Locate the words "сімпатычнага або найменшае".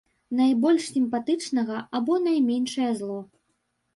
0.93-2.89